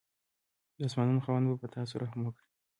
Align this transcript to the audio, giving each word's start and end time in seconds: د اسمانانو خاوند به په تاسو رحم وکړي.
د 0.77 0.79
اسمانانو 0.87 1.23
خاوند 1.25 1.45
به 1.49 1.55
په 1.61 1.67
تاسو 1.75 1.93
رحم 2.03 2.19
وکړي. 2.23 2.47